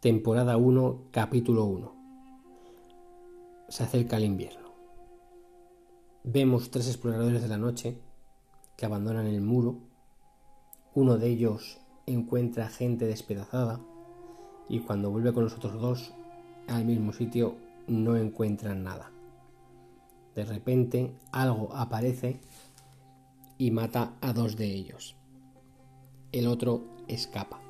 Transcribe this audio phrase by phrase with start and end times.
[0.00, 1.92] temporada 1, capítulo 1.
[3.68, 4.68] Se acerca el invierno.
[6.22, 7.98] Vemos tres exploradores de la noche
[8.76, 9.78] que abandonan el muro.
[10.94, 13.80] Uno de ellos encuentra gente despedazada
[14.68, 16.12] y cuando vuelve con los otros dos
[16.68, 17.56] al mismo sitio
[17.86, 19.10] no encuentran nada.
[20.34, 22.38] De repente algo aparece
[23.56, 25.16] y mata a dos de ellos.
[26.32, 27.65] El otro escapa.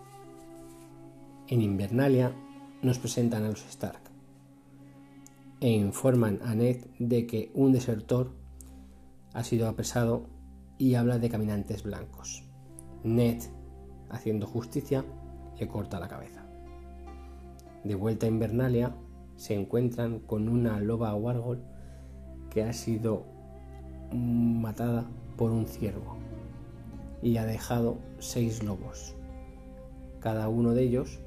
[1.49, 2.35] En Invernalia
[2.83, 4.01] nos presentan a los Stark
[5.61, 8.33] e informan a Ned de que un desertor
[9.33, 10.27] ha sido apresado
[10.77, 12.43] y habla de caminantes blancos.
[13.05, 13.43] Ned,
[14.11, 15.05] haciendo justicia,
[15.57, 16.45] le corta la cabeza.
[17.85, 18.97] De vuelta a Invernalia,
[19.37, 21.63] se encuentran con una loba wargol
[22.51, 23.25] que ha sido
[24.13, 26.17] matada por un ciervo
[27.23, 29.15] y ha dejado seis lobos.
[30.19, 31.21] Cada uno de ellos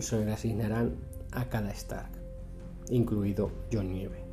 [0.00, 0.96] se le asignarán
[1.32, 2.10] a cada Stark,
[2.90, 4.24] incluido John Nieve.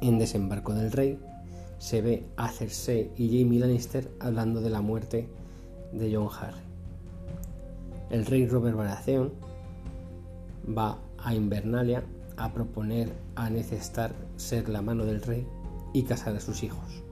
[0.00, 1.18] En Desembarco del Rey
[1.78, 5.28] se ve a Cersei y Jaime Lannister hablando de la muerte
[5.92, 6.60] de John Harry.
[8.10, 9.32] El rey Robert Baratheon
[10.76, 12.02] va a Invernalia
[12.36, 15.46] a proponer a Ned Stark ser la mano del rey
[15.92, 17.02] y casar a sus hijos.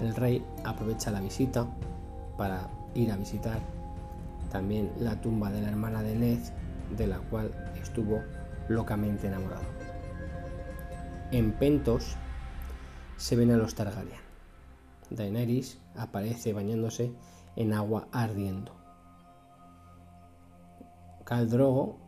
[0.00, 1.66] El rey aprovecha la visita
[2.36, 3.60] para ir a visitar
[4.50, 6.38] también la tumba de la hermana de Ned,
[6.96, 8.22] de la cual estuvo
[8.68, 9.64] locamente enamorado.
[11.30, 12.16] En Pentos
[13.16, 14.26] se ven a los Targaryen.
[15.10, 17.12] Daenerys aparece bañándose
[17.56, 18.72] en agua ardiendo.
[21.24, 21.98] Khal Drogo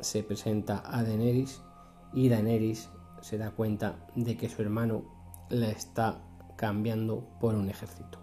[0.00, 1.62] se presenta a Daenerys
[2.12, 5.04] y Daenerys se da cuenta de que su hermano
[5.48, 6.20] la está
[6.56, 8.18] cambiando por un ejército.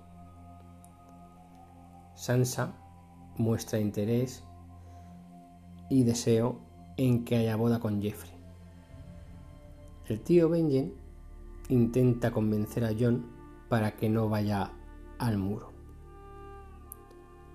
[2.16, 2.74] Sansa
[3.40, 4.44] muestra interés
[5.90, 6.60] y deseo
[6.98, 8.32] en que haya boda con Jeffrey.
[10.08, 10.94] El tío Benjen
[11.70, 13.26] intenta convencer a John
[13.70, 14.74] para que no vaya
[15.18, 15.72] al muro.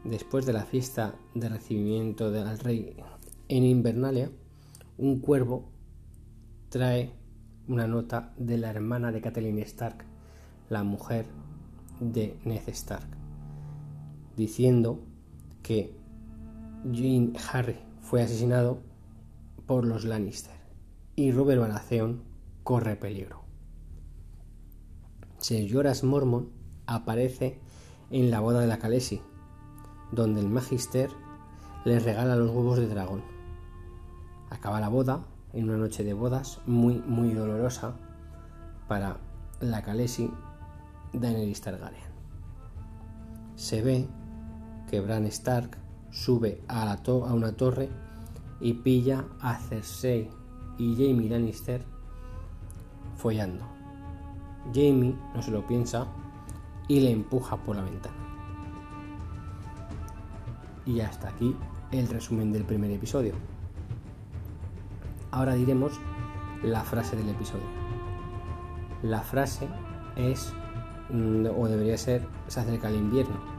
[0.04, 2.96] Después de la fiesta de recibimiento del rey
[3.48, 4.30] en Invernalia,
[4.96, 5.68] un cuervo
[6.70, 7.12] trae
[7.68, 10.04] una nota de la hermana de Catelyn Stark,
[10.70, 11.26] la mujer
[12.00, 13.08] de Ned Stark,
[14.36, 15.00] diciendo
[15.64, 15.96] que
[16.84, 18.82] Jane Harry fue asesinado
[19.66, 20.54] por los Lannister
[21.16, 22.22] y Robert Baratheon
[22.62, 23.44] corre peligro.
[25.38, 26.50] Sir Jorah Mormon
[26.86, 27.58] aparece
[28.10, 29.22] en la boda de la Khaleesi,
[30.12, 31.08] donde el Magister
[31.86, 33.22] les regala los huevos de dragón.
[34.50, 35.24] Acaba la boda
[35.54, 37.96] en una noche de bodas muy muy dolorosa
[38.86, 39.16] para
[39.60, 40.30] la Khaleesi
[41.14, 42.12] Daenerys Targaryen.
[43.56, 44.08] Se ve
[44.94, 45.76] que Bran Stark
[46.12, 47.88] sube a, la a una torre
[48.60, 50.30] y pilla a Cersei
[50.78, 51.84] y Jaime Lannister
[53.16, 53.64] follando.
[54.72, 56.06] Jaime no se lo piensa
[56.86, 58.14] y le empuja por la ventana.
[60.86, 61.56] Y hasta aquí
[61.90, 63.34] el resumen del primer episodio.
[65.32, 65.94] Ahora diremos
[66.62, 67.66] la frase del episodio.
[69.02, 69.66] La frase
[70.14, 70.52] es,
[71.10, 73.53] mm, o debería ser, se acerca el invierno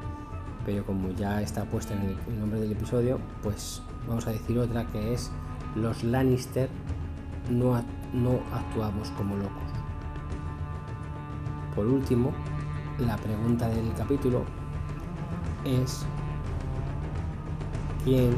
[0.65, 4.85] pero como ya está puesta en el, nombre del episodio, pues vamos a decir otra
[4.87, 5.31] que es
[5.75, 6.69] los Lannister
[7.49, 7.75] no,
[8.53, 9.63] actuamos como locos.
[11.75, 12.33] Por último,
[12.99, 14.43] la pregunta del capítulo
[15.63, 16.05] es
[18.03, 18.35] quién,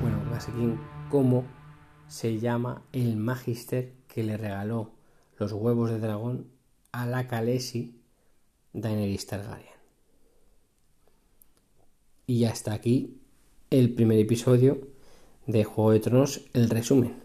[0.00, 0.78] bueno, más quién,
[1.10, 1.44] cómo
[2.06, 4.92] se llama el Magister que le regaló
[5.38, 6.46] los huevos de dragón
[6.92, 8.00] a la Khaleesi
[8.72, 9.79] Daenerys Targaryen.
[12.30, 13.16] Y hasta aquí
[13.70, 14.86] el primer episodio
[15.48, 17.16] de Juego de Tronos, el resumen.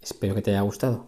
[0.00, 1.06] Espero que te haya gustado.